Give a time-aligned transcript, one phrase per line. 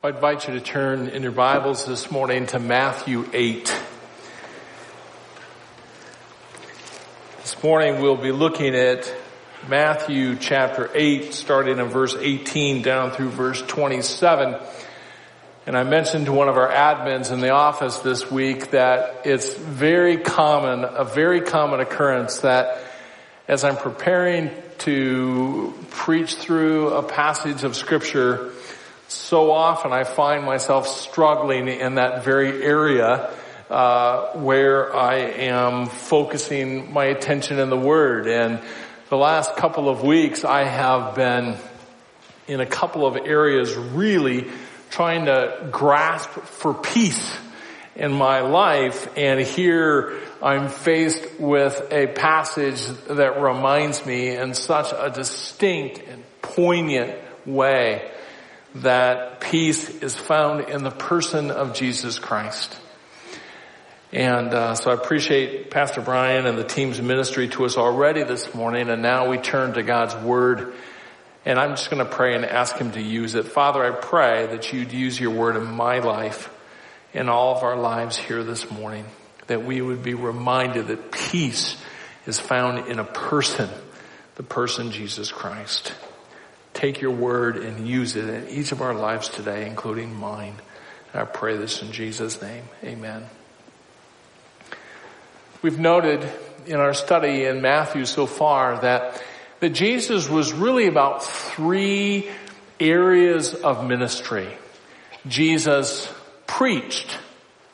[0.00, 3.82] I invite you to turn in your Bibles this morning to Matthew 8.
[7.40, 9.12] This morning we'll be looking at
[9.66, 14.60] Matthew chapter 8, starting in verse 18 down through verse 27.
[15.66, 19.52] And I mentioned to one of our admins in the office this week that it's
[19.52, 22.84] very common, a very common occurrence that
[23.48, 28.52] as I'm preparing to preach through a passage of scripture,
[29.08, 33.30] so often I find myself struggling in that very area
[33.70, 38.26] uh, where I am focusing my attention in the Word.
[38.26, 38.60] And
[39.08, 41.56] the last couple of weeks, I have been
[42.46, 44.46] in a couple of areas really
[44.90, 47.34] trying to grasp for peace
[47.96, 49.08] in my life.
[49.16, 56.22] And here I'm faced with a passage that reminds me in such a distinct and
[56.42, 58.10] poignant way
[58.82, 62.78] that peace is found in the person of Jesus Christ.
[64.12, 68.54] And uh, so I appreciate Pastor Brian and the team's ministry to us already this
[68.54, 68.88] morning.
[68.88, 70.74] And now we turn to God's Word.
[71.44, 73.46] And I'm just going to pray and ask Him to use it.
[73.46, 76.50] Father, I pray that you'd use your Word in my life,
[77.12, 79.04] in all of our lives here this morning.
[79.48, 81.76] That we would be reminded that peace
[82.26, 83.68] is found in a person,
[84.36, 85.92] the person Jesus Christ
[86.78, 90.54] take your word and use it in each of our lives today, including mine.
[91.12, 92.62] I pray this in Jesus' name.
[92.84, 93.26] Amen.
[95.60, 96.24] We've noted
[96.66, 99.20] in our study in Matthew so far that,
[99.58, 102.30] that Jesus was really about three
[102.78, 104.48] areas of ministry.
[105.26, 106.08] Jesus
[106.46, 107.18] preached,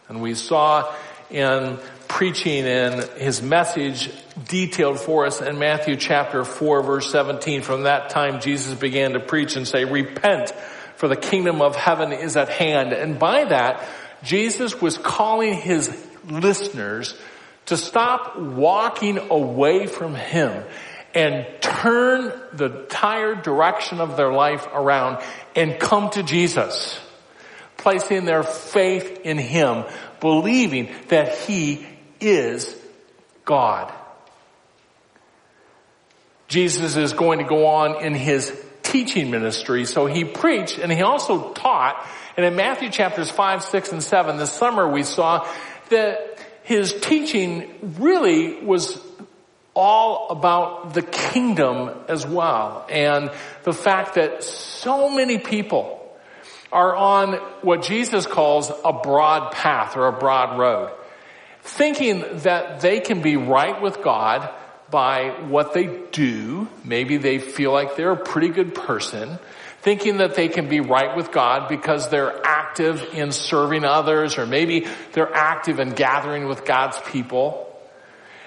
[0.09, 0.91] and we saw
[1.31, 1.79] in
[2.15, 4.09] preaching and his message
[4.47, 7.63] detailed for us in Matthew chapter 4 verse 17.
[7.63, 10.53] From that time Jesus began to preach and say, repent
[10.95, 12.93] for the kingdom of heaven is at hand.
[12.93, 13.85] And by that,
[14.23, 15.91] Jesus was calling his
[16.25, 17.19] listeners
[17.67, 20.63] to stop walking away from him
[21.17, 25.21] and turn the entire direction of their life around
[25.57, 26.97] and come to Jesus,
[27.77, 29.83] placing their faith in him,
[30.21, 31.85] believing that he
[32.25, 32.75] is
[33.45, 33.93] God.
[36.49, 38.53] Jesus is going to go on in his
[38.83, 39.85] teaching ministry.
[39.87, 42.07] So he preached and he also taught.
[42.37, 45.49] And in Matthew chapters 5, 6, and 7, this summer we saw
[45.91, 48.99] that his teaching really was
[49.75, 52.87] all about the kingdom as well.
[52.89, 53.31] And
[53.65, 56.01] the fact that so many people
[56.71, 60.93] are on what Jesus calls a broad path or a broad road
[61.65, 64.51] thinking that they can be right with God
[64.91, 66.69] by what they do.
[66.85, 69.39] Maybe they feel like they're a pretty good person.
[69.81, 74.47] Thinking that they can be right with God because they're active in serving others or
[74.47, 77.61] maybe they're active in gathering with God's people.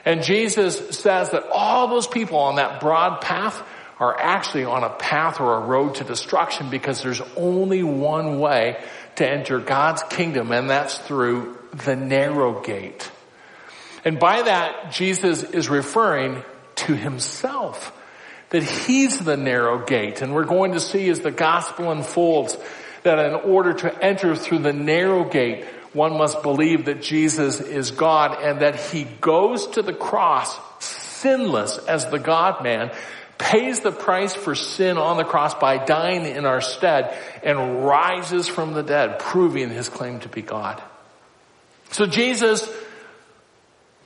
[0.06, 3.62] And Jesus says that all those people on that broad path
[4.00, 8.82] are actually on a path or a road to destruction because there's only one way
[9.16, 13.12] to enter God's kingdom and that's through the narrow gate.
[14.06, 16.44] And by that, Jesus is referring
[16.76, 17.94] to himself.
[18.50, 20.22] That he's the narrow gate.
[20.22, 22.58] And we're going to see as the gospel unfolds
[23.04, 27.92] that in order to enter through the narrow gate, one must believe that Jesus is
[27.92, 32.92] God and that he goes to the cross sinless as the God man,
[33.38, 38.48] pays the price for sin on the cross by dying in our stead and rises
[38.48, 40.82] from the dead, proving his claim to be God.
[41.92, 42.70] So Jesus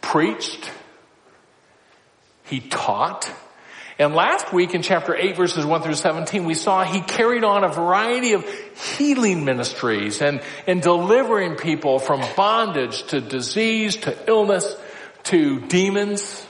[0.02, 0.70] preached,
[2.46, 3.30] he taught,
[4.02, 7.64] and last week in chapter 8 verses 1 through 17, we saw he carried on
[7.64, 8.44] a variety of
[8.98, 14.76] healing ministries and, and delivering people from bondage to disease to illness
[15.26, 16.44] to demons.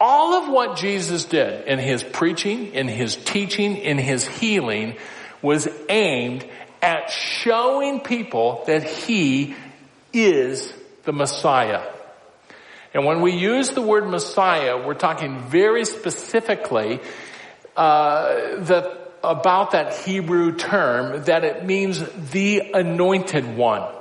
[0.00, 4.96] All of what Jesus did in his preaching, in his teaching, in his healing
[5.42, 6.44] was aimed
[6.82, 9.54] at showing people that he
[10.16, 10.72] is
[11.04, 11.82] the Messiah.
[12.94, 17.00] And when we use the word Messiah, we're talking very specifically
[17.76, 18.88] uh,
[19.22, 23.92] about that Hebrew term that it means the anointed one.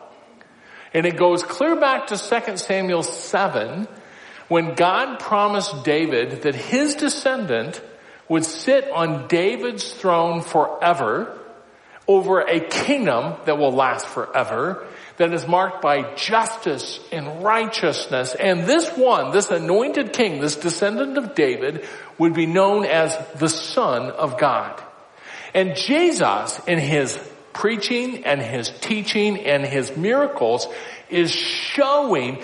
[0.93, 3.87] And it goes clear back to 2 Samuel 7
[4.47, 7.81] when God promised David that his descendant
[8.29, 11.37] would sit on David's throne forever
[12.07, 18.35] over a kingdom that will last forever that is marked by justice and righteousness.
[18.35, 21.85] And this one, this anointed king, this descendant of David
[22.17, 24.81] would be known as the son of God.
[25.53, 27.17] And Jesus in his
[27.53, 30.67] preaching and his teaching and his miracles
[31.09, 32.43] is showing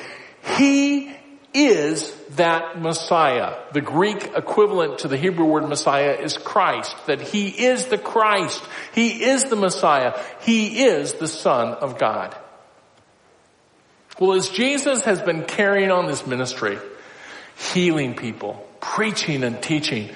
[0.58, 1.14] he
[1.54, 3.58] is that Messiah.
[3.74, 8.64] The Greek equivalent to the Hebrew word Messiah is Christ, that he is the Christ.
[8.96, 10.18] He is the Messiah.
[10.42, 12.36] He is the Son of God.
[14.22, 16.78] Well, as Jesus has been carrying on this ministry,
[17.74, 20.12] healing people, preaching and teaching,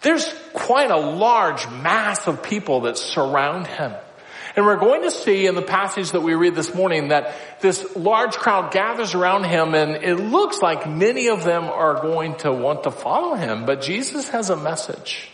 [0.00, 3.92] there's quite a large mass of people that surround him.
[4.56, 7.96] And we're going to see in the passage that we read this morning that this
[7.96, 12.50] large crowd gathers around him and it looks like many of them are going to
[12.50, 15.28] want to follow him, but Jesus has a message.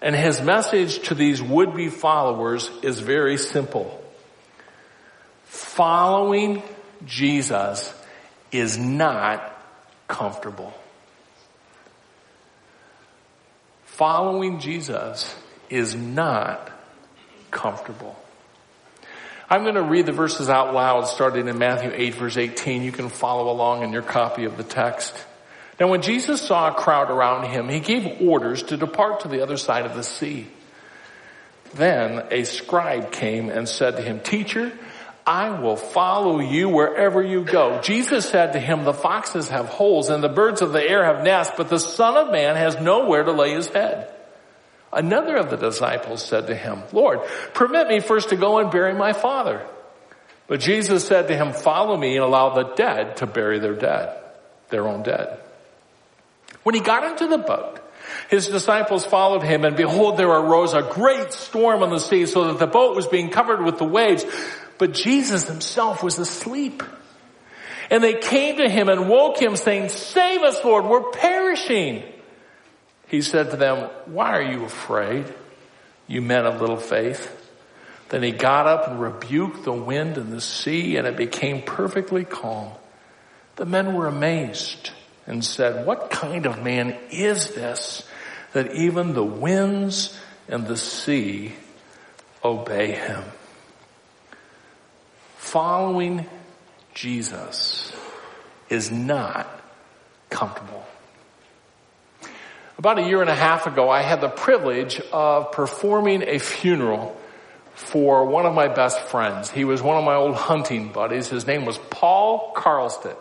[0.00, 4.00] And his message to these would-be followers is very simple.
[5.44, 6.62] Following
[7.06, 7.92] Jesus
[8.50, 9.56] is not
[10.08, 10.72] comfortable.
[13.84, 15.34] Following Jesus
[15.70, 16.70] is not
[17.50, 18.16] comfortable.
[19.48, 22.82] I'm going to read the verses out loud starting in Matthew 8 verse 18.
[22.82, 25.14] You can follow along in your copy of the text.
[25.78, 29.42] Now when Jesus saw a crowd around him, he gave orders to depart to the
[29.42, 30.46] other side of the sea.
[31.74, 34.72] Then a scribe came and said to him, Teacher,
[35.26, 37.80] I will follow you wherever you go.
[37.80, 41.22] Jesus said to him, the foxes have holes and the birds of the air have
[41.22, 44.12] nests, but the son of man has nowhere to lay his head.
[44.92, 47.20] Another of the disciples said to him, Lord,
[47.54, 49.64] permit me first to go and bury my father.
[50.48, 54.18] But Jesus said to him, follow me and allow the dead to bury their dead,
[54.70, 55.38] their own dead.
[56.62, 57.78] When he got into the boat,
[58.28, 62.48] his disciples followed him and behold, there arose a great storm on the sea so
[62.48, 64.24] that the boat was being covered with the waves.
[64.78, 66.82] But Jesus himself was asleep.
[67.90, 72.02] And they came to him and woke him saying, save us, Lord, we're perishing.
[73.08, 75.26] He said to them, why are you afraid,
[76.06, 77.38] you men of little faith?
[78.08, 82.24] Then he got up and rebuked the wind and the sea and it became perfectly
[82.24, 82.72] calm.
[83.56, 84.90] The men were amazed
[85.26, 88.08] and said, what kind of man is this
[88.54, 90.18] that even the winds
[90.48, 91.54] and the sea
[92.44, 93.22] obey him?
[95.42, 96.26] Following
[96.94, 97.92] Jesus
[98.70, 99.46] is not
[100.30, 100.86] comfortable.
[102.78, 107.20] About a year and a half ago, I had the privilege of performing a funeral
[107.74, 109.50] for one of my best friends.
[109.50, 111.28] He was one of my old hunting buddies.
[111.28, 113.18] His name was Paul Carlstedt.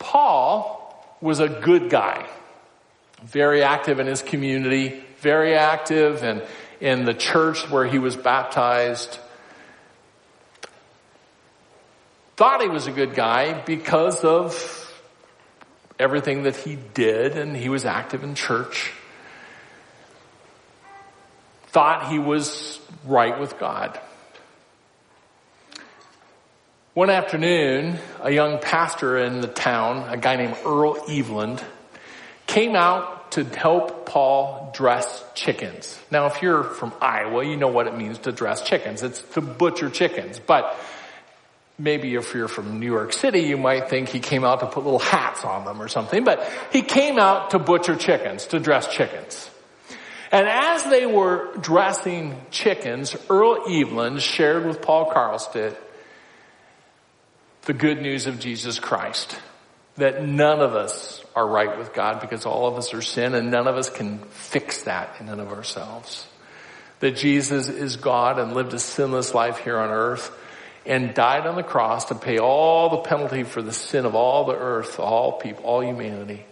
[0.00, 2.26] Paul was a good guy,
[3.22, 6.42] very active in his community, very active in,
[6.80, 9.20] in the church where he was baptized.
[12.38, 14.94] Thought he was a good guy because of
[15.98, 18.92] everything that he did and he was active in church.
[21.70, 23.98] Thought he was right with God.
[26.94, 31.60] One afternoon, a young pastor in the town, a guy named Earl Eveland,
[32.46, 35.98] came out to help Paul dress chickens.
[36.12, 39.02] Now, if you're from Iowa, you know what it means to dress chickens.
[39.02, 40.38] It's to butcher chickens.
[40.38, 40.78] But
[41.78, 44.84] maybe if you're from New York City, you might think he came out to put
[44.84, 48.88] little hats on them or something, but he came out to butcher chickens, to dress
[48.88, 49.48] chickens.
[50.30, 55.76] And as they were dressing chickens, Earl Evelyn shared with Paul Carlstedt
[57.62, 59.38] the good news of Jesus Christ.
[59.96, 63.50] That none of us are right with God because all of us are sin and
[63.50, 66.26] none of us can fix that in and of ourselves.
[67.00, 70.30] That Jesus is God and lived a sinless life here on earth
[70.86, 74.44] and died on the cross to pay all the penalty for the sin of all
[74.44, 76.44] the earth, all people, all humanity.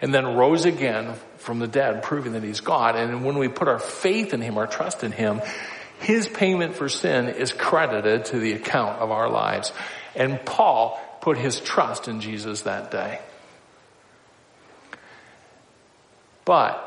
[0.00, 2.96] And then rose again from the dead, proving that he's God.
[2.96, 5.40] And when we put our faith in him, our trust in him,
[6.00, 9.72] his payment for sin is credited to the account of our lives.
[10.14, 13.20] And Paul put his trust in Jesus that day.
[16.44, 16.84] But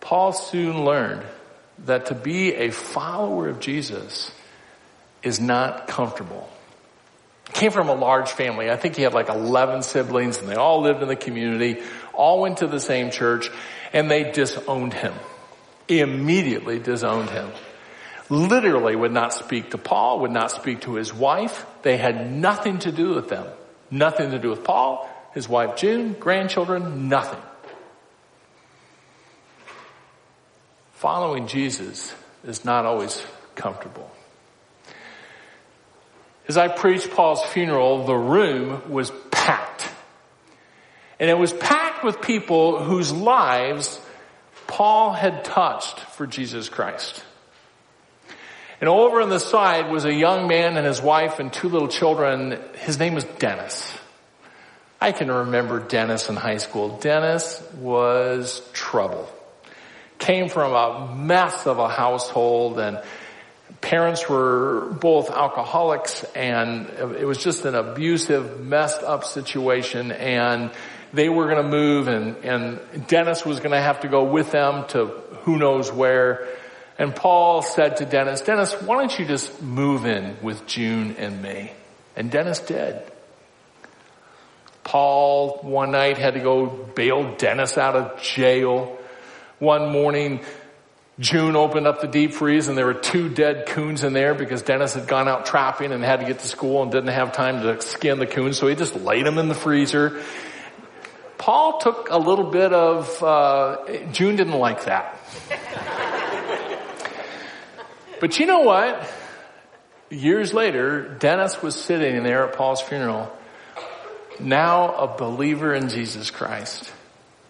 [0.00, 1.24] Paul soon learned
[1.86, 4.30] that to be a follower of Jesus
[5.24, 6.48] is not comfortable.
[7.52, 8.70] Came from a large family.
[8.70, 12.40] I think he had like 11 siblings and they all lived in the community, all
[12.40, 13.50] went to the same church
[13.92, 15.14] and they disowned him.
[15.88, 17.50] Immediately disowned him.
[18.30, 21.66] Literally would not speak to Paul, would not speak to his wife.
[21.82, 23.46] They had nothing to do with them.
[23.90, 27.40] Nothing to do with Paul, his wife June, grandchildren, nothing.
[30.94, 32.14] Following Jesus
[32.44, 33.22] is not always
[33.54, 34.10] comfortable.
[36.46, 39.88] As I preached Paul's funeral, the room was packed.
[41.18, 44.00] And it was packed with people whose lives
[44.66, 47.24] Paul had touched for Jesus Christ.
[48.80, 51.88] And over on the side was a young man and his wife and two little
[51.88, 52.58] children.
[52.74, 53.96] His name was Dennis.
[55.00, 56.98] I can remember Dennis in high school.
[56.98, 59.28] Dennis was trouble.
[60.18, 63.00] Came from a mess of a household and
[63.84, 70.70] parents were both alcoholics and it was just an abusive, messed up situation and
[71.12, 74.50] they were going to move and, and Dennis was going to have to go with
[74.52, 75.06] them to
[75.42, 76.48] who knows where.
[76.98, 81.42] And Paul said to Dennis, Dennis, why don't you just move in with June and
[81.42, 81.70] me?
[82.16, 83.02] And Dennis did.
[84.82, 88.98] Paul one night had to go bail Dennis out of jail.
[89.58, 90.40] One morning,
[91.20, 94.62] June opened up the deep freeze and there were two dead coons in there because
[94.62, 97.62] Dennis had gone out trapping and had to get to school and didn't have time
[97.62, 100.20] to skin the coons, so he just laid them in the freezer.
[101.38, 105.16] Paul took a little bit of, uh, June didn't like that.
[108.20, 109.08] but you know what?
[110.10, 113.30] Years later, Dennis was sitting there at Paul's funeral,
[114.40, 116.90] now a believer in Jesus Christ,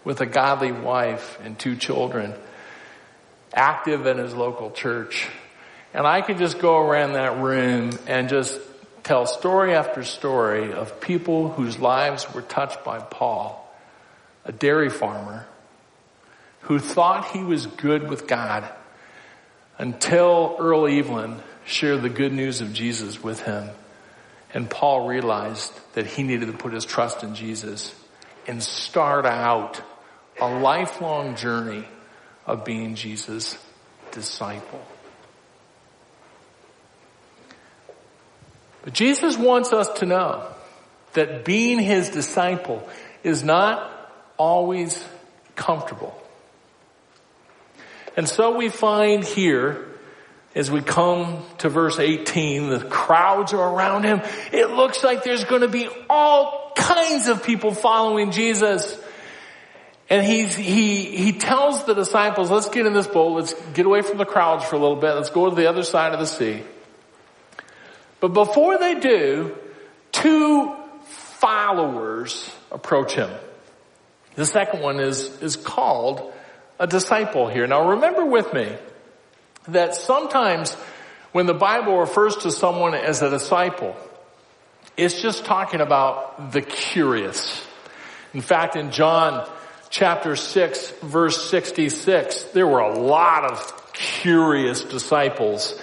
[0.03, 2.35] with a godly wife and two children
[3.55, 5.27] active in his local church.
[5.93, 8.59] And I could just go around that room and just
[9.03, 13.73] tell story after story of people whose lives were touched by Paul,
[14.43, 15.47] a dairy farmer
[16.65, 18.67] who thought he was good with God
[19.77, 23.69] until Earl Evelyn shared the good news of Jesus with him.
[24.53, 27.93] And Paul realized that he needed to put his trust in Jesus
[28.47, 29.81] and start out
[30.39, 31.85] a lifelong journey
[32.45, 33.57] of being Jesus'
[34.11, 34.85] disciple.
[38.83, 40.47] But Jesus wants us to know
[41.13, 42.87] that being his disciple
[43.23, 43.91] is not
[44.37, 45.03] always
[45.55, 46.21] comfortable.
[48.15, 49.87] And so we find here,
[50.53, 54.21] as we come to verse 18, the crowds are around him.
[54.53, 58.97] It looks like there's going to be all kinds of people following Jesus.
[60.09, 64.01] And he's, he, he tells the disciples, let's get in this boat, let's get away
[64.01, 66.27] from the crowds for a little bit, let's go to the other side of the
[66.27, 66.61] sea.
[68.19, 69.55] But before they do,
[70.11, 70.75] two
[71.39, 73.29] followers approach him.
[74.35, 76.33] The second one is, is called
[76.79, 77.65] a disciple here.
[77.65, 78.75] Now remember with me
[79.69, 80.73] that sometimes
[81.31, 83.95] when the Bible refers to someone as a disciple,
[84.97, 87.65] it's just talking about the curious.
[88.33, 89.49] In fact, in John
[89.95, 95.79] chapter 6 verse 66, there were a lot of curious disciples.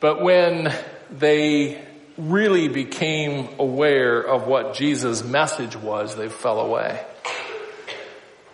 [0.00, 0.74] But when
[1.12, 1.80] they
[2.16, 7.00] really became aware of what Jesus' message was, they fell away.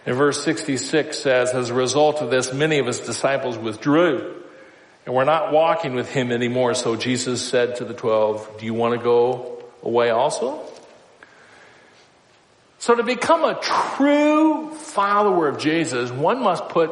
[0.04, 4.42] And verse 66 says, as a result of this, many of his disciples withdrew
[5.06, 6.74] and were not walking with him anymore.
[6.74, 10.60] So Jesus said to the twelve, do you want to go away also?
[12.84, 16.90] So to become a true follower of Jesus, one must put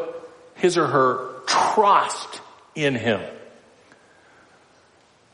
[0.54, 2.40] his or her trust
[2.74, 3.20] in him.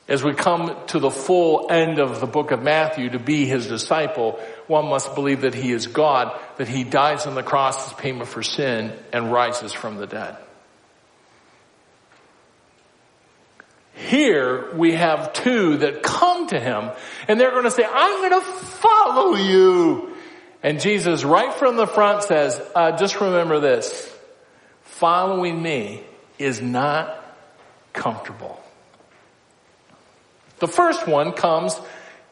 [0.08, 3.68] As we come to the full end of the book of Matthew to be his
[3.68, 7.92] disciple, one must believe that he is God, that he dies on the cross as
[7.92, 10.36] payment for sin and rises from the dead.
[13.94, 16.90] Here we have two that come to him
[17.28, 20.16] and they're going to say, I'm going to follow you.
[20.62, 24.12] And Jesus right from the front says, uh, just remember this,
[24.82, 26.02] following me
[26.38, 27.14] is not
[27.92, 28.60] comfortable.
[30.58, 31.78] The first one comes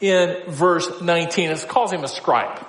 [0.01, 1.51] in verse 19.
[1.51, 2.65] It calls him a scribe.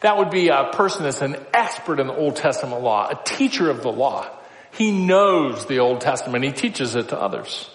[0.00, 3.70] That would be a person that's an expert in the Old Testament law, a teacher
[3.70, 4.30] of the law.
[4.72, 6.44] He knows the Old Testament.
[6.44, 7.68] He teaches it to others.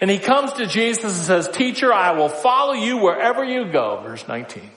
[0.00, 4.00] And he comes to Jesus and says, teacher, I will follow you wherever you go.
[4.02, 4.68] Verse 19.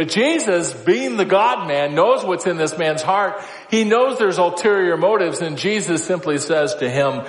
[0.00, 3.44] But Jesus, being the God man, knows what's in this man's heart.
[3.70, 7.26] He knows there's ulterior motives and Jesus simply says to him,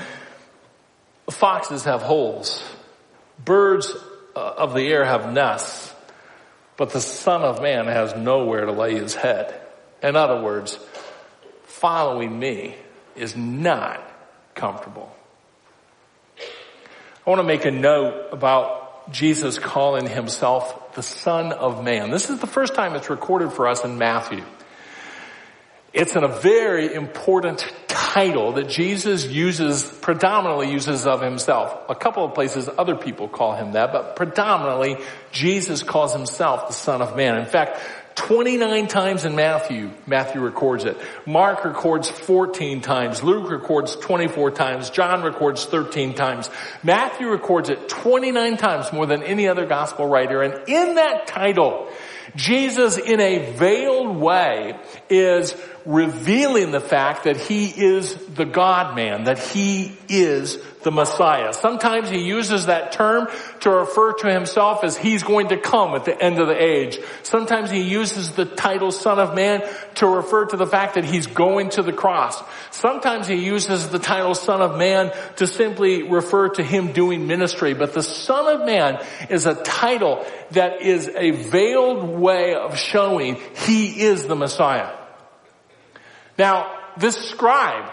[1.30, 2.64] foxes have holes.
[3.44, 3.94] Birds
[4.38, 5.94] uh, of the air have nests,
[6.78, 9.54] but the son of man has nowhere to lay his head.
[10.02, 10.80] In other words,
[11.64, 12.78] following me
[13.18, 14.02] is not
[14.56, 15.14] comfortable.
[16.38, 22.12] I want to make a note about Jesus calling himself the Son of Man.
[22.12, 24.44] This is the first time it's recorded for us in Matthew.
[25.94, 31.78] It's in a very important title that Jesus uses, predominantly uses of himself.
[31.90, 34.98] A couple of places other people call him that, but predominantly
[35.34, 37.38] Jesus calls himself the Son of Man.
[37.38, 37.78] In fact,
[38.16, 39.92] 29 times in Matthew.
[40.06, 40.98] Matthew records it.
[41.26, 43.24] Mark records 14 times.
[43.24, 44.90] Luke records 24 times.
[44.90, 46.50] John records 13 times.
[46.84, 50.42] Matthew records it 29 times more than any other gospel writer.
[50.42, 51.88] And in that title,
[52.36, 59.26] Jesus in a veiled way is revealing the fact that he is the God man,
[59.26, 61.54] that he is the Messiah.
[61.54, 63.28] Sometimes he uses that term
[63.62, 67.00] to refer to himself as he's going to come at the end of the age.
[67.24, 71.28] Sometimes he uses the title son of man to refer to the fact that he's
[71.28, 72.42] going to the cross.
[72.72, 77.74] Sometimes he uses the title son of man to simply refer to him doing ministry.
[77.74, 83.38] But the son of man is a title that is a veiled way of showing
[83.56, 85.01] he is the Messiah.
[86.38, 87.92] Now, this scribe,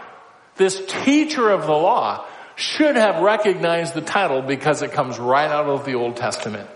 [0.56, 2.26] this teacher of the law,
[2.56, 6.68] should have recognized the title because it comes right out of the Old Testament.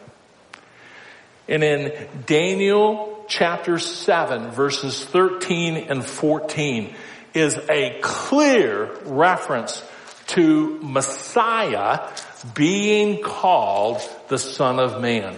[1.49, 6.95] And in Daniel chapter 7 verses 13 and 14
[7.35, 9.83] is a clear reference
[10.29, 12.09] to Messiah
[12.55, 15.37] being called the Son of Man.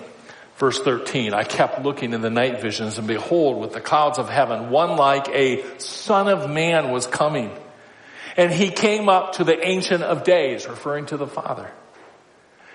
[0.57, 4.29] Verse 13, I kept looking in the night visions and behold with the clouds of
[4.29, 7.51] heaven, one like a son of man was coming.
[8.37, 11.71] And he came up to the ancient of days, referring to the Father,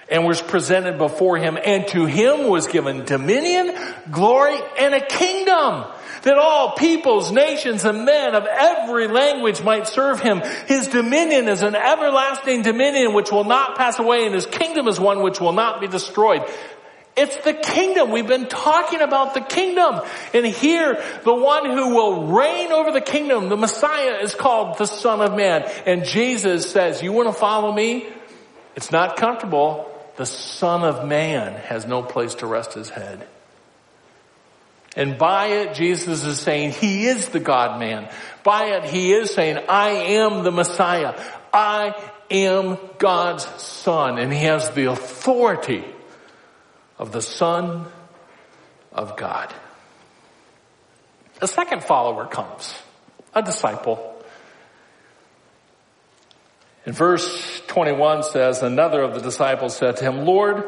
[0.09, 1.57] and was presented before him.
[1.63, 3.73] And to him was given dominion,
[4.11, 5.85] glory, and a kingdom
[6.23, 10.41] that all peoples, nations, and men of every language might serve him.
[10.67, 14.99] His dominion is an everlasting dominion which will not pass away, and his kingdom is
[14.99, 16.43] one which will not be destroyed.
[17.19, 18.11] It's the kingdom.
[18.11, 19.99] We've been talking about the kingdom.
[20.33, 24.85] And here, the one who will reign over the kingdom, the Messiah is called the
[24.85, 25.69] Son of Man.
[25.85, 28.07] And Jesus says, you want to follow me?
[28.77, 29.85] It's not comfortable.
[30.15, 33.27] The Son of Man has no place to rest his head.
[34.95, 38.09] And by it, Jesus is saying he is the God man.
[38.43, 41.21] By it, he is saying, I am the Messiah.
[41.53, 41.93] I
[42.31, 44.19] am God's son.
[44.19, 45.83] And he has the authority
[46.99, 47.85] of the Son
[48.91, 49.53] of God.
[51.41, 52.73] A second follower comes,
[53.33, 54.21] a disciple.
[56.85, 60.65] In verse 21 says, another of the disciples said to him, Lord,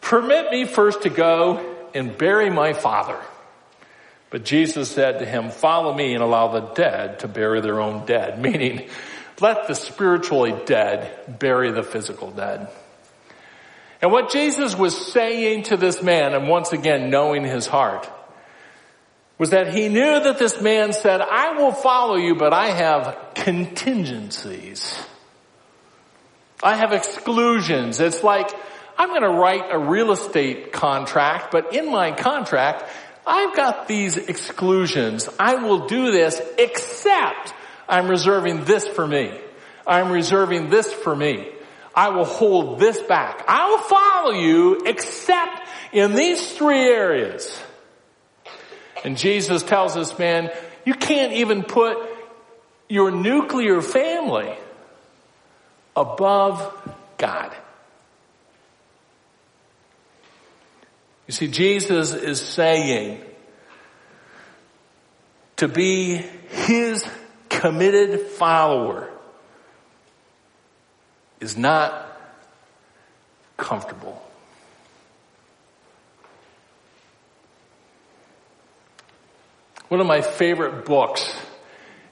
[0.00, 3.18] permit me first to go and bury my father.
[4.30, 8.06] But Jesus said to him, follow me and allow the dead to bury their own
[8.06, 8.88] dead, meaning
[9.40, 12.68] let the spiritually dead bury the physical dead.
[14.02, 18.10] And what Jesus was saying to this man, and once again knowing his heart,
[19.38, 23.34] was that he knew that this man said, I will follow you, but I have
[23.34, 25.00] contingencies.
[26.62, 28.00] I have exclusions.
[28.00, 28.50] It's like,
[28.98, 32.84] I'm going to write a real estate contract, but in my contract,
[33.24, 35.28] I've got these exclusions.
[35.38, 37.54] I will do this except
[37.88, 39.32] I'm reserving this for me.
[39.86, 41.48] I'm reserving this for me.
[41.94, 43.44] I will hold this back.
[43.48, 47.60] I will follow you except in these three areas.
[49.04, 50.50] And Jesus tells this man,
[50.84, 51.98] you can't even put
[52.88, 54.54] your nuclear family
[55.96, 56.72] above
[57.18, 57.54] God.
[61.26, 63.22] You see, Jesus is saying
[65.56, 67.06] to be his
[67.48, 69.08] committed follower
[71.42, 72.06] is not
[73.56, 74.22] comfortable.
[79.88, 81.36] One of my favorite books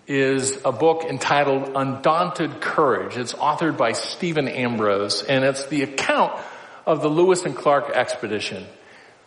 [0.09, 3.17] is a book entitled Undaunted Courage.
[3.17, 6.39] It's authored by Stephen Ambrose and it's the account
[6.85, 8.67] of the Lewis and Clark expedition.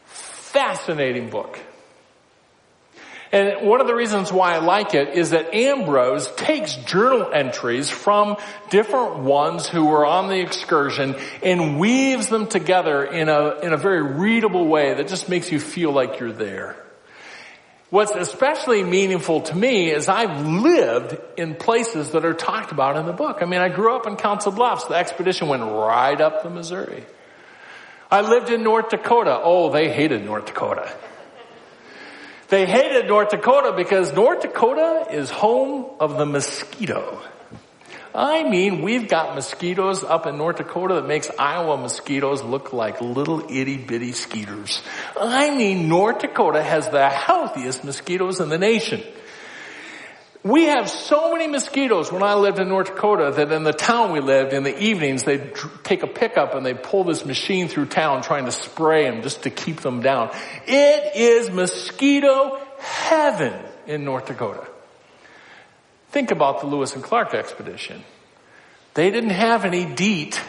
[0.06, 1.58] Fascinating book.
[3.34, 7.90] And one of the reasons why I like it is that Ambrose takes journal entries
[7.90, 8.38] from
[8.70, 13.78] different ones who were on the excursion and weaves them together in a, in a
[13.78, 16.76] very readable way that just makes you feel like you're there.
[17.90, 23.08] What's especially meaningful to me is I've lived in places that are talked about in
[23.08, 23.40] the book.
[23.42, 24.86] I mean, I grew up in Council Bluffs.
[24.86, 27.04] The expedition went right up the Missouri.
[28.12, 29.40] I lived in North Dakota.
[29.42, 30.96] Oh, they hated North Dakota.
[32.50, 37.22] They hated North Dakota because North Dakota is home of the mosquito.
[38.16, 43.02] I mean, we've got mosquitoes up in North Dakota that makes Iowa mosquitoes look like
[43.02, 44.84] little itty bitty skeeters.
[45.20, 49.02] I mean, North Dakota has the healthiest mosquitoes in the nation.
[50.44, 54.12] We have so many mosquitoes when I lived in North Dakota that in the town
[54.12, 55.54] we lived, in the evenings, they'd
[55.84, 59.44] take a pickup and they'd pull this machine through town trying to spray them just
[59.44, 60.32] to keep them down.
[60.68, 63.54] It is mosquito heaven
[63.88, 64.68] in North Dakota.
[66.10, 68.04] Think about the Lewis and Clark expedition.
[68.96, 70.42] They didn't have any DEET.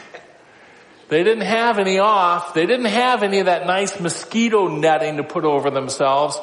[1.09, 2.53] They didn't have any off.
[2.53, 6.39] They didn't have any of that nice mosquito netting to put over themselves.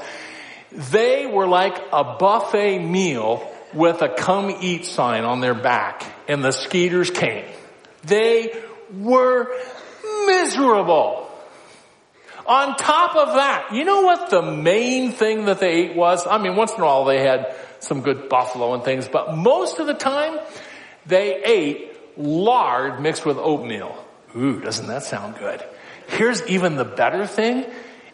[0.71, 6.43] They were like a buffet meal with a come eat sign on their back and
[6.43, 7.45] the skeeters came.
[8.03, 8.53] They
[8.97, 9.53] were
[10.25, 11.29] miserable.
[12.45, 16.25] On top of that, you know what the main thing that they ate was?
[16.25, 19.79] I mean, once in a while they had some good buffalo and things, but most
[19.79, 20.39] of the time
[21.05, 23.95] they ate lard mixed with oatmeal.
[24.35, 25.63] Ooh, doesn't that sound good?
[26.07, 27.65] Here's even the better thing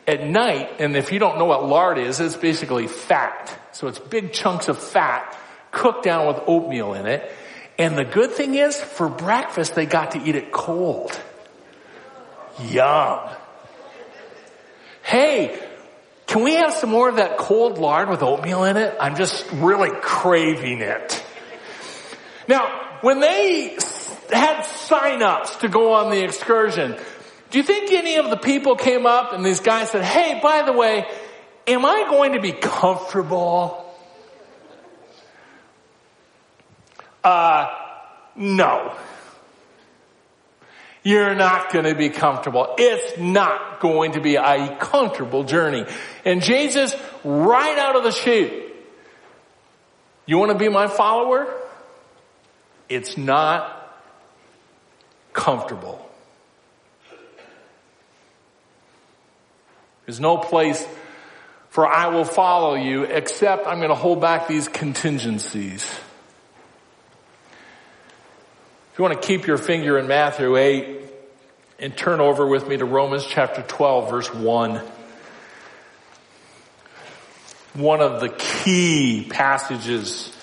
[0.07, 3.59] at night, and if you don't know what lard is, it's basically fat.
[3.73, 5.37] So it's big chunks of fat
[5.71, 7.29] cooked down with oatmeal in it.
[7.77, 11.19] And the good thing is, for breakfast, they got to eat it cold.
[12.61, 13.29] Yum.
[15.03, 15.61] Hey,
[16.25, 18.95] can we have some more of that cold lard with oatmeal in it?
[18.99, 21.23] I'm just really craving it.
[22.47, 23.77] Now, when they
[24.31, 26.97] had sign-ups to go on the excursion,
[27.49, 30.63] do you think any of the people came up and these guys said, hey, by
[30.63, 31.05] the way,
[31.65, 33.85] am I going to be comfortable?
[37.23, 37.67] Uh,
[38.35, 38.95] no.
[41.03, 42.75] You're not going to be comfortable.
[42.77, 45.85] It's not going to be a comfortable journey.
[46.25, 48.75] And Jesus, right out of the chute,
[50.25, 51.47] you want to be my follower?
[52.89, 53.73] It's not
[55.31, 56.06] comfortable.
[60.07, 60.87] There's no place
[61.69, 65.83] for I will follow you except I'm going to hold back these contingencies.
[68.93, 71.01] If you want to keep your finger in Matthew 8
[71.79, 74.81] and turn over with me to Romans chapter 12 verse 1.
[77.73, 80.33] One of the key passages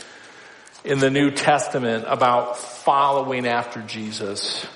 [0.85, 4.67] in the New Testament about following after Jesus.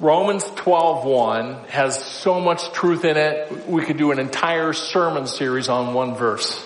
[0.00, 3.66] Romans 12:1 has so much truth in it.
[3.68, 6.64] We could do an entire sermon series on one verse.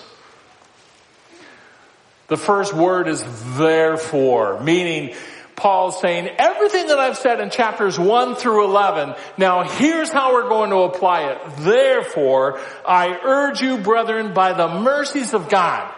[2.27, 3.23] The first word is
[3.57, 5.15] therefore, meaning
[5.55, 10.49] Paul's saying everything that I've said in chapters 1 through 11, now here's how we're
[10.49, 11.37] going to apply it.
[11.57, 15.91] Therefore, I urge you brethren by the mercies of God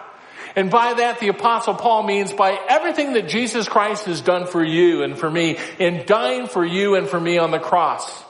[0.56, 4.64] and by that the apostle Paul means by everything that Jesus Christ has done for
[4.64, 8.24] you and for me in dying for you and for me on the cross.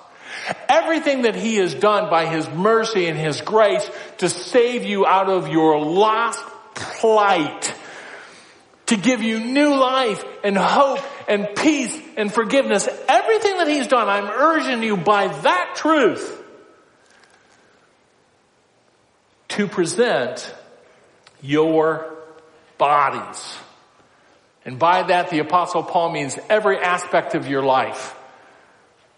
[0.68, 5.30] Everything that he has done by his mercy and his grace to save you out
[5.30, 7.74] of your lost plight,
[8.88, 12.88] to give you new life and hope and peace and forgiveness.
[13.08, 16.44] Everything that he's done, I'm urging you by that truth
[19.50, 20.54] to present
[21.42, 22.15] your
[22.78, 23.58] bodies.
[24.66, 28.16] And by that, the apostle Paul means every aspect of your life.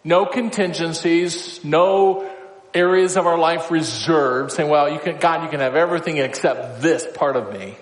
[0.03, 2.29] No contingencies, no
[2.73, 6.81] areas of our life reserved, saying, well, you can, God, you can have everything except
[6.81, 7.75] this part of me.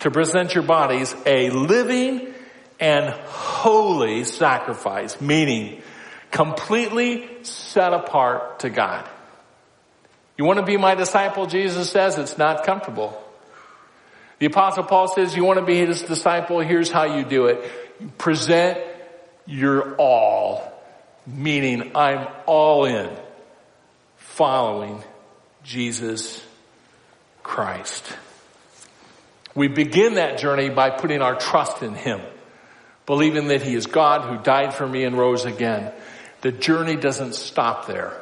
[0.00, 2.32] To present your bodies a living
[2.78, 5.82] and holy sacrifice, meaning
[6.30, 9.08] completely set apart to God.
[10.36, 13.20] You want to be my disciple, Jesus says, it's not comfortable.
[14.38, 18.18] The apostle Paul says, you want to be his disciple, here's how you do it.
[18.18, 18.78] Present
[19.46, 20.72] your all,
[21.26, 23.10] meaning I'm all in
[24.16, 25.02] following
[25.64, 26.44] Jesus
[27.42, 28.04] Christ.
[29.54, 32.20] We begin that journey by putting our trust in Him,
[33.06, 35.92] believing that He is God who died for me and rose again.
[36.42, 38.12] The journey doesn't stop there.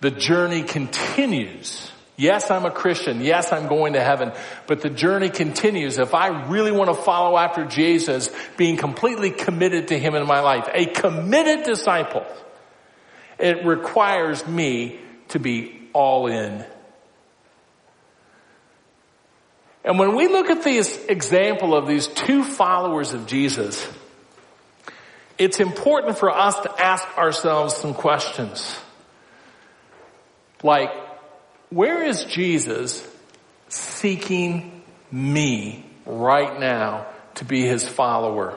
[0.00, 3.20] The journey continues Yes, I'm a Christian.
[3.20, 4.32] Yes, I'm going to heaven.
[4.66, 5.98] But the journey continues.
[5.98, 10.40] If I really want to follow after Jesus, being completely committed to Him in my
[10.40, 12.24] life, a committed disciple,
[13.38, 14.98] it requires me
[15.28, 16.64] to be all in.
[19.84, 23.86] And when we look at this example of these two followers of Jesus,
[25.38, 28.76] it's important for us to ask ourselves some questions.
[30.62, 30.90] Like,
[31.70, 33.06] where is Jesus
[33.68, 38.56] seeking me right now to be his follower?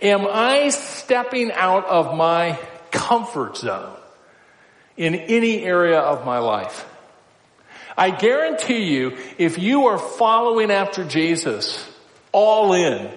[0.00, 2.58] Am I stepping out of my
[2.90, 3.96] comfort zone
[4.96, 6.86] in any area of my life?
[7.98, 11.86] I guarantee you, if you are following after Jesus
[12.32, 13.10] all in,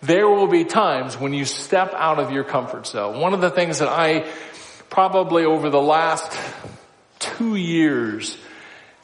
[0.00, 3.20] there will be times when you step out of your comfort zone.
[3.20, 4.26] One of the things that I
[4.88, 6.36] probably over the last
[7.18, 8.36] two years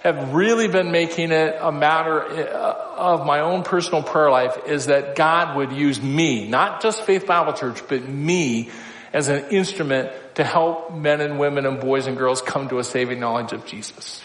[0.00, 4.86] have really been making it a matter uh, of my own personal prayer life is
[4.86, 8.70] that God would use me, not just Faith Bible Church, but me
[9.12, 12.84] as an instrument to help men and women and boys and girls come to a
[12.84, 14.22] saving knowledge of Jesus.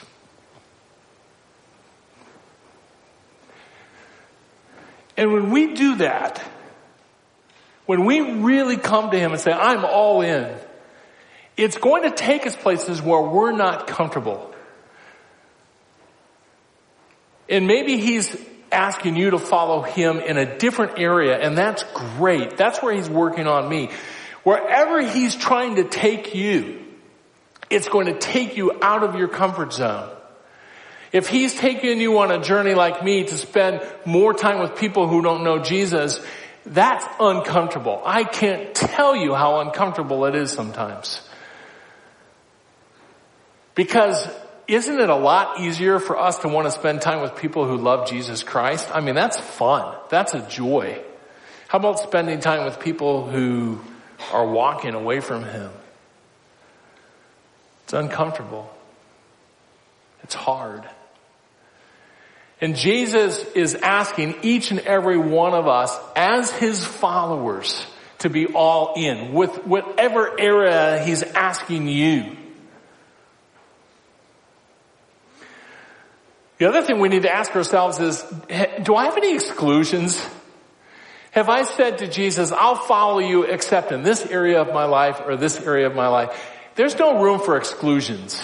[5.18, 6.40] And when we do that,
[7.86, 10.56] when we really come to Him and say, I'm all in,
[11.58, 14.53] it's going to take us places where we're not comfortable.
[17.54, 18.36] And maybe he's
[18.72, 22.58] asking you to follow him in a different area and that's great.
[22.58, 23.92] That's where he's working on me.
[24.42, 26.84] Wherever he's trying to take you,
[27.70, 30.10] it's going to take you out of your comfort zone.
[31.12, 35.08] If he's taking you on a journey like me to spend more time with people
[35.08, 36.20] who don't know Jesus,
[36.66, 38.02] that's uncomfortable.
[38.04, 41.22] I can't tell you how uncomfortable it is sometimes.
[43.76, 44.28] Because
[44.68, 47.78] isn't it a lot easier for us to want to spend time with people who
[47.78, 48.90] love Jesus Christ?
[48.94, 49.96] I mean, that's fun.
[50.10, 51.02] That's a joy.
[51.68, 53.80] How about spending time with people who
[54.32, 55.72] are walking away from Him?
[57.84, 58.74] It's uncomfortable.
[60.24, 60.88] It's hard.
[62.62, 67.86] And Jesus is asking each and every one of us as His followers
[68.20, 72.38] to be all in with whatever area He's asking you.
[76.64, 78.24] The other thing we need to ask ourselves is,
[78.84, 80.26] do I have any exclusions?
[81.32, 85.20] Have I said to Jesus, I'll follow you except in this area of my life
[85.26, 86.42] or this area of my life?
[86.76, 88.42] There's no room for exclusions.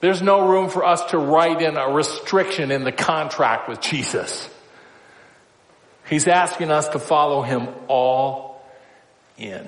[0.00, 4.50] There's no room for us to write in a restriction in the contract with Jesus.
[6.10, 8.62] He's asking us to follow him all
[9.38, 9.66] in.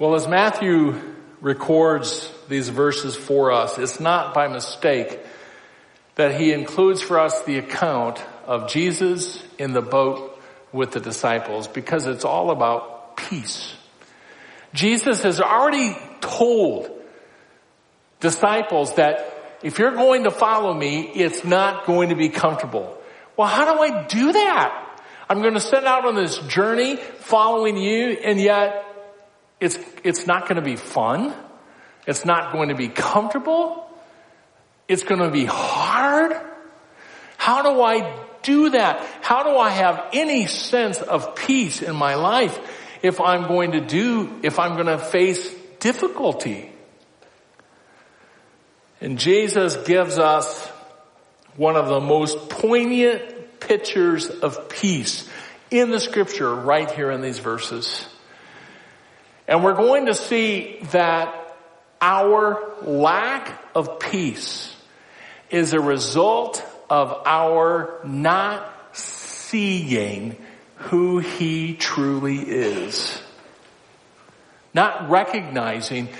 [0.00, 5.20] Well, as Matthew records these verses for us, it's not by mistake
[6.16, 10.40] that he includes for us the account of Jesus in the boat
[10.72, 13.74] with the disciples because it's all about peace.
[14.74, 16.90] Jesus has already told
[18.20, 22.96] disciples that if you're going to follow me, it's not going to be comfortable.
[23.36, 25.02] Well, how do I do that?
[25.28, 28.87] I'm going to set out on this journey following you and yet
[29.60, 31.34] it's, it's not going to be fun.
[32.06, 33.86] It's not going to be comfortable.
[34.86, 36.32] It's going to be hard.
[37.36, 39.06] How do I do that?
[39.20, 42.58] How do I have any sense of peace in my life
[43.02, 46.72] if I'm going to do, if I'm going to face difficulty?
[49.00, 50.66] And Jesus gives us
[51.56, 55.28] one of the most poignant pictures of peace
[55.70, 58.06] in the scripture right here in these verses.
[59.48, 61.56] And we're going to see that
[62.02, 64.76] our lack of peace
[65.50, 70.36] is a result of our not seeing
[70.76, 73.20] who he truly is.
[74.74, 76.10] Not recognizing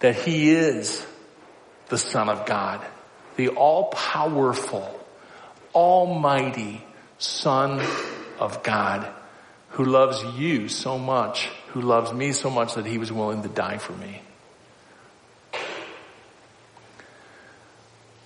[0.00, 1.06] that he is
[1.88, 2.84] the son of God,
[3.36, 5.00] the all powerful,
[5.72, 6.84] almighty
[7.18, 7.80] son
[8.40, 9.08] of God
[9.70, 13.48] who loves you so much who loves me so much that he was willing to
[13.48, 14.20] die for me.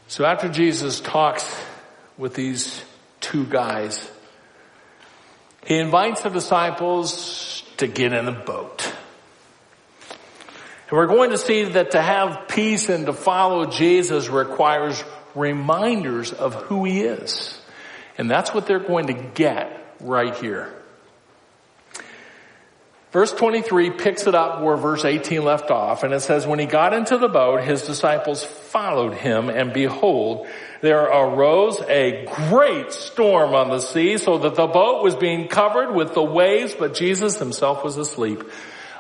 [0.09, 1.45] So after Jesus talks
[2.17, 2.83] with these
[3.21, 4.11] two guys,
[5.65, 8.93] he invites the disciples to get in a boat.
[10.89, 15.03] And we're going to see that to have peace and to follow Jesus requires
[15.35, 17.61] reminders of who he is.
[18.17, 20.73] And that's what they're going to get right here.
[23.17, 26.67] Verse 23 picks it up where verse 18 left off and it says, when he
[26.67, 30.47] got into the boat, his disciples followed him and behold,
[30.83, 35.95] there arose a great storm on the sea so that the boat was being covered
[35.95, 38.43] with the waves, but Jesus himself was asleep.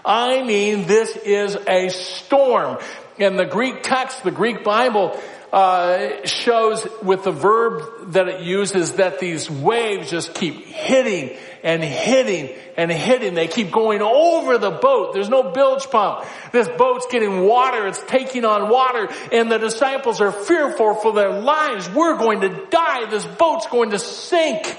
[0.03, 2.79] I mean, this is a storm.
[3.19, 5.19] In the Greek text, the Greek Bible,
[5.53, 11.83] uh, shows with the verb that it uses that these waves just keep hitting and
[11.83, 13.35] hitting and hitting.
[13.35, 15.15] They keep going over the boat.
[15.15, 16.27] There's no bilge pump.
[16.53, 17.87] This boat's getting water.
[17.87, 21.89] It's taking on water and the disciples are fearful for their lives.
[21.89, 23.09] We're going to die.
[23.09, 24.77] This boat's going to sink.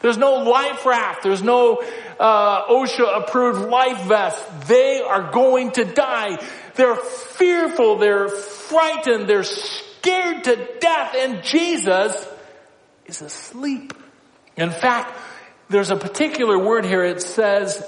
[0.00, 1.22] There's no life raft.
[1.22, 1.82] There's no
[2.18, 4.42] uh, OSHA approved life vest.
[4.66, 6.42] They are going to die.
[6.74, 7.98] They're fearful.
[7.98, 9.28] They're frightened.
[9.28, 11.14] They're scared to death.
[11.16, 12.26] And Jesus
[13.04, 13.92] is asleep.
[14.56, 15.18] In fact,
[15.68, 17.04] there's a particular word here.
[17.04, 17.86] It says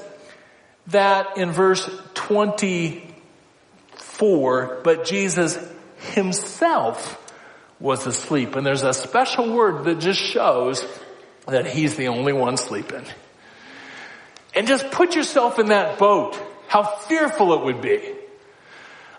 [0.89, 5.59] that in verse 24, but Jesus
[6.13, 7.19] himself
[7.81, 8.55] was asleep.
[8.55, 10.85] And there's a special word that just shows
[11.47, 13.05] that he's the only one sleeping.
[14.55, 16.39] And just put yourself in that boat.
[16.69, 18.15] How fearful it would be.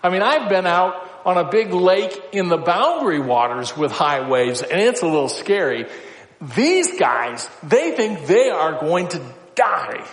[0.01, 4.27] I mean, I've been out on a big lake in the boundary waters with high
[4.27, 5.87] waves and it's a little scary.
[6.55, 9.21] These guys, they think they are going to
[9.55, 10.05] die.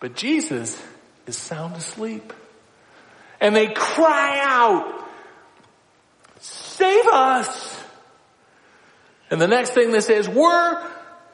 [0.00, 0.82] But Jesus
[1.26, 2.32] is sound asleep.
[3.40, 5.03] And they cry out,
[6.76, 7.82] save us.
[9.30, 10.90] And the next thing they say is, we're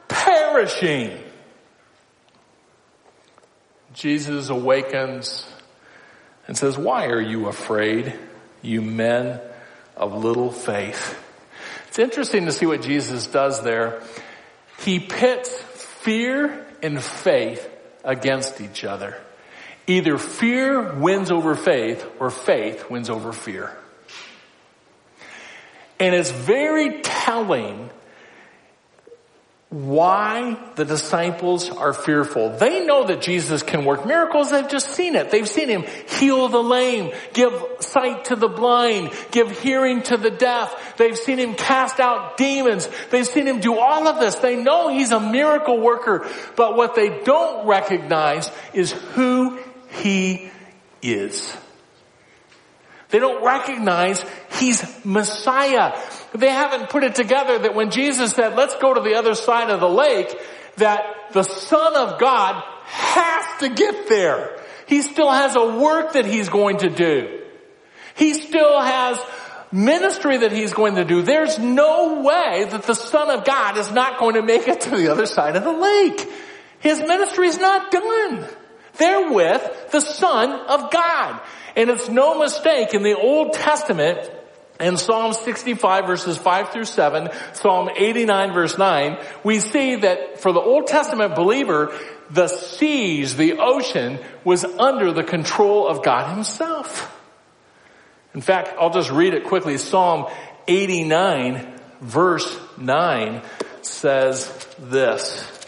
[0.07, 1.17] perishing.
[3.93, 5.47] Jesus awakens
[6.47, 8.17] and says, why are you afraid,
[8.61, 9.39] you men
[9.97, 11.17] of little faith?
[11.87, 14.01] It's interesting to see what Jesus does there.
[14.79, 17.69] He pits fear and faith
[18.03, 19.17] against each other.
[19.87, 23.75] Either fear wins over faith or faith wins over fear.
[26.01, 27.91] And it's very telling
[29.69, 32.57] why the disciples are fearful.
[32.57, 34.49] They know that Jesus can work miracles.
[34.49, 35.29] They've just seen it.
[35.29, 40.31] They've seen him heal the lame, give sight to the blind, give hearing to the
[40.31, 40.97] deaf.
[40.97, 42.89] They've seen him cast out demons.
[43.11, 44.33] They've seen him do all of this.
[44.33, 46.27] They know he's a miracle worker.
[46.55, 49.59] But what they don't recognize is who
[50.01, 50.49] he
[51.03, 51.55] is.
[53.11, 54.25] They don't recognize
[54.59, 55.99] he's Messiah.
[56.33, 59.69] They haven't put it together that when Jesus said, let's go to the other side
[59.69, 60.35] of the lake,
[60.77, 64.57] that the Son of God has to get there.
[64.87, 67.41] He still has a work that he's going to do.
[68.15, 69.19] He still has
[69.71, 71.21] ministry that he's going to do.
[71.21, 74.89] There's no way that the Son of God is not going to make it to
[74.91, 76.27] the other side of the lake.
[76.79, 78.47] His ministry is not done.
[78.97, 81.41] They're with the Son of God.
[81.75, 84.29] And it's no mistake in the Old Testament,
[84.79, 90.51] in Psalm 65 verses 5 through 7, Psalm 89 verse 9, we see that for
[90.51, 91.97] the Old Testament believer,
[92.29, 97.17] the seas, the ocean, was under the control of God himself.
[98.33, 99.77] In fact, I'll just read it quickly.
[99.77, 100.27] Psalm
[100.67, 103.41] 89 verse 9
[103.81, 104.47] says
[104.79, 105.60] this.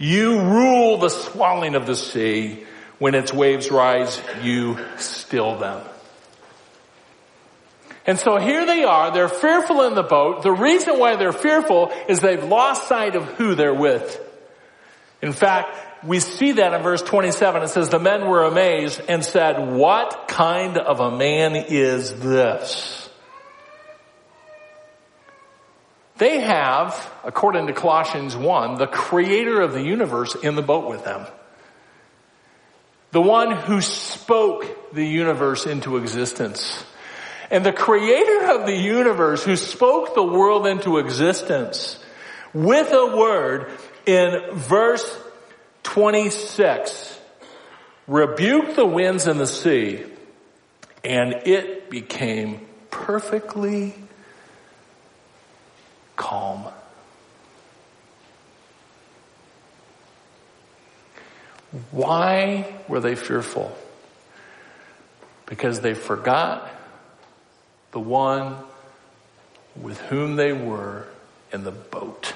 [0.00, 2.64] You rule the swelling of the sea.
[2.98, 5.82] When its waves rise, you still them.
[8.06, 10.42] And so here they are, they're fearful in the boat.
[10.42, 14.20] The reason why they're fearful is they've lost sight of who they're with.
[15.22, 17.62] In fact, we see that in verse 27.
[17.62, 22.99] It says, the men were amazed and said, what kind of a man is this?
[26.20, 31.02] They have, according to Colossians 1, the creator of the universe in the boat with
[31.02, 31.26] them.
[33.12, 36.84] The one who spoke the universe into existence.
[37.50, 41.98] And the creator of the universe who spoke the world into existence
[42.52, 43.70] with a word
[44.04, 45.18] in verse
[45.84, 47.18] 26
[48.06, 50.04] rebuked the winds and the sea
[51.02, 53.94] and it became perfectly
[56.20, 56.66] calm.
[61.90, 63.74] Why were they fearful?
[65.46, 66.70] Because they forgot
[67.92, 68.56] the one
[69.74, 71.06] with whom they were
[71.52, 72.34] in the boat.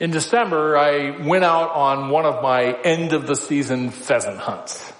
[0.00, 4.92] In December, I went out on one of my end of the season pheasant hunts.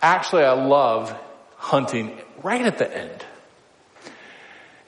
[0.00, 1.12] Actually, I love
[1.56, 3.24] hunting right at the end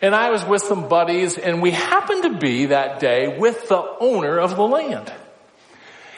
[0.03, 3.81] and I was with some buddies and we happened to be that day with the
[4.01, 5.13] owner of the land.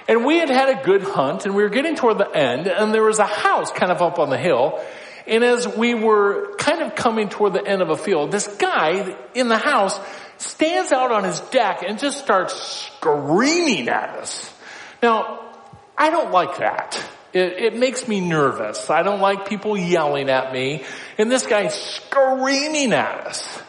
[0.09, 2.95] And we had had a good hunt and we were getting toward the end and
[2.95, 4.83] there was a house kind of up on the hill.
[5.27, 9.17] And as we were kind of coming toward the end of a field, this guy
[9.35, 9.99] in the house
[10.39, 14.53] stands out on his deck and just starts screaming at us.
[15.03, 15.53] Now,
[15.97, 17.03] I don't like that.
[17.33, 18.89] It, it, makes me nervous.
[18.91, 20.85] I don't like people yelling at me.
[21.19, 23.63] And this guy's screaming at us.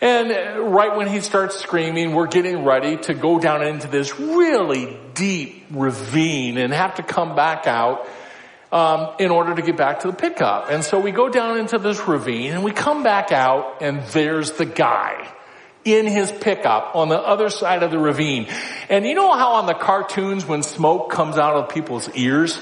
[0.00, 0.30] And
[0.72, 5.66] right when he starts screaming, we're getting ready to go down into this really deep
[5.70, 8.06] ravine and have to come back out.
[8.70, 10.70] um, in order to get back to the pickup.
[10.70, 14.52] And so we go down into this ravine and we come back out and there's
[14.52, 15.32] the guy
[15.84, 18.46] in his pickup on the other side of the ravine.
[18.90, 22.60] And you know how on the cartoons when smoke comes out of people's ears?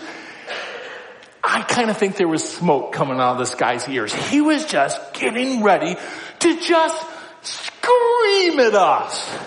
[1.43, 4.13] I kind of think there was smoke coming out of this guy's ears.
[4.13, 5.97] He was just getting ready
[6.41, 7.05] to just
[7.47, 9.39] scream at us.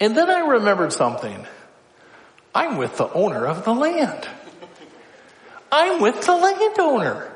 [0.00, 1.46] And then I remembered something.
[2.54, 4.28] I'm with the owner of the land.
[5.70, 7.32] I'm with the landowner.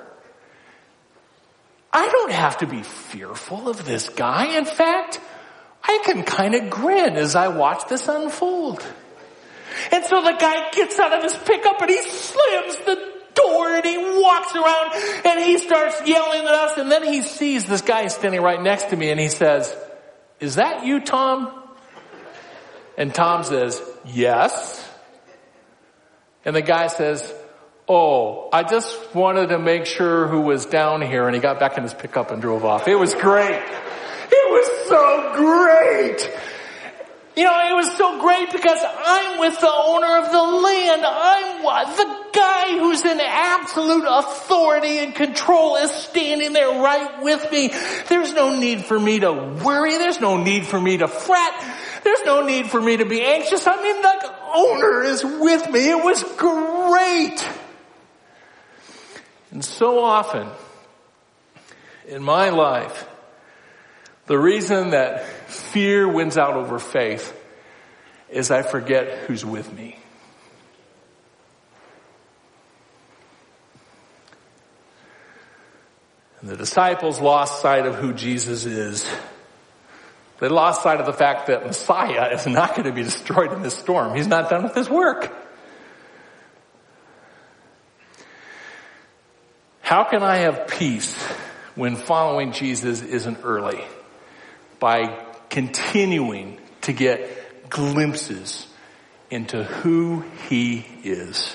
[1.93, 4.57] I don't have to be fearful of this guy.
[4.57, 5.21] In fact,
[5.83, 8.85] I can kind of grin as I watch this unfold.
[9.91, 13.85] And so the guy gets out of his pickup and he slams the door and
[13.85, 14.93] he walks around
[15.25, 18.91] and he starts yelling at us and then he sees this guy standing right next
[18.91, 19.75] to me and he says,
[20.39, 21.53] is that you, Tom?
[22.97, 24.87] And Tom says, yes.
[26.45, 27.33] And the guy says,
[27.89, 31.77] oh, I just wanted to make sure who was down here and he got back
[31.77, 32.89] in his pickup and drove off.
[32.89, 33.63] It was great.
[34.33, 36.41] It was so great.
[37.37, 41.03] You know, it was so great because I'm with the owner of the land.
[41.05, 41.61] I'm?
[41.97, 42.20] The
[42.71, 47.73] guy who's in absolute authority and control is standing there right with me.
[48.09, 49.99] There's no need for me to worry.
[49.99, 51.55] There's no need for me to fret.
[52.05, 53.67] There's no need for me to be anxious.
[53.67, 55.91] I mean, the owner is with me.
[55.91, 57.49] It was great.
[59.51, 60.49] And so often
[62.07, 63.07] in my life,
[64.27, 67.37] the reason that fear wins out over faith
[68.31, 70.00] is I forget who's with me.
[76.41, 79.07] And the disciples lost sight of who Jesus is.
[80.41, 83.63] They lost sight of the fact that Messiah is not going to be destroyed in
[83.63, 84.17] this storm.
[84.17, 85.31] He's not done with his work.
[89.83, 91.15] How can I have peace
[91.75, 93.85] when following Jesus isn't early?
[94.79, 98.67] By continuing to get glimpses
[99.31, 101.55] into who he is.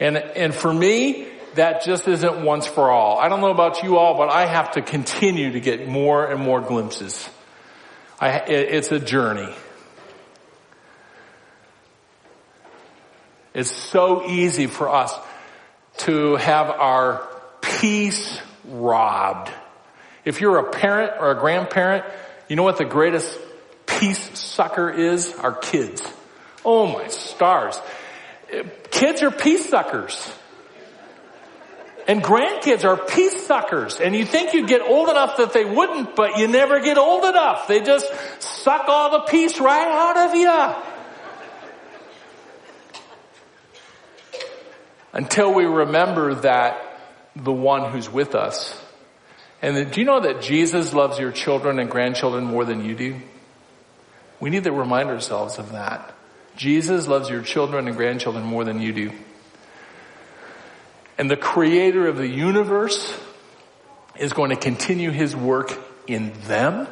[0.00, 3.18] And, and for me, that just isn't once for all.
[3.18, 6.40] I don't know about you all, but I have to continue to get more and
[6.40, 7.28] more glimpses.
[8.20, 9.52] I, it, it's a journey.
[13.54, 15.12] It's so easy for us
[15.98, 17.26] to have our
[17.60, 19.50] peace robbed.
[20.24, 22.04] If you're a parent or a grandparent,
[22.48, 23.38] you know what the greatest
[23.86, 25.32] peace sucker is?
[25.34, 26.02] Our kids.
[26.64, 27.80] Oh my stars.
[28.90, 30.32] Kids are peace suckers.
[32.08, 34.00] And grandkids are peace suckers.
[34.00, 37.24] And you think you'd get old enough that they wouldn't, but you never get old
[37.24, 37.68] enough.
[37.68, 38.10] They just
[38.42, 40.74] suck all the peace right out of you.
[45.12, 46.98] Until we remember that
[47.36, 48.74] the one who's with us.
[49.60, 53.20] And do you know that Jesus loves your children and grandchildren more than you do?
[54.40, 56.14] We need to remind ourselves of that.
[56.56, 59.12] Jesus loves your children and grandchildren more than you do.
[61.18, 63.12] And the creator of the universe
[64.16, 66.86] is going to continue his work in them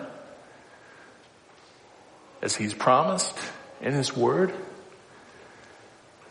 [2.42, 3.38] as he's promised
[3.80, 4.52] in his word.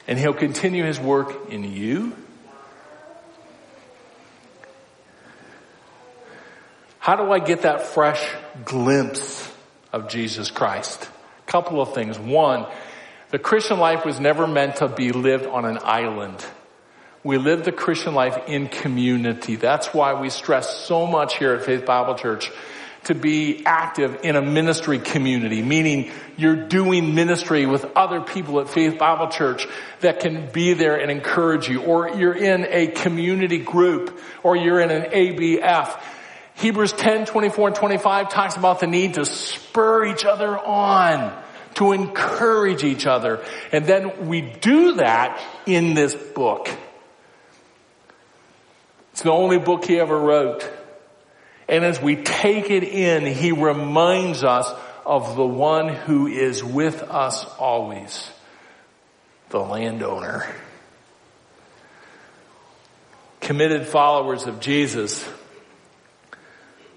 [0.07, 2.15] And he'll continue his work in you.
[6.99, 8.27] How do I get that fresh
[8.65, 9.51] glimpse
[9.93, 11.07] of Jesus Christ?
[11.47, 12.19] A couple of things.
[12.19, 12.65] One,
[13.29, 16.43] the Christian life was never meant to be lived on an island.
[17.26, 19.55] We live the Christian life in community.
[19.55, 22.51] That's why we stress so much here at Faith Bible Church
[23.05, 28.69] to be active in a ministry community, meaning you're doing ministry with other people at
[28.69, 29.65] Faith Bible Church
[30.01, 34.80] that can be there and encourage you, or you're in a community group, or you're
[34.80, 35.99] in an ABF.
[36.53, 41.36] Hebrews 10, 24 and 25 talks about the need to spur each other on,
[41.73, 43.43] to encourage each other.
[43.71, 46.69] And then we do that in this book.
[49.16, 50.70] It's the only book he ever wrote.
[51.70, 54.70] And as we take it in, he reminds us
[55.05, 58.30] of the one who is with us always,
[59.51, 60.45] the landowner.
[63.39, 65.26] Committed followers of Jesus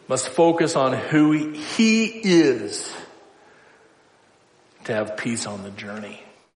[0.09, 2.93] must focus on who he is
[4.87, 6.21] to have peace on the journey.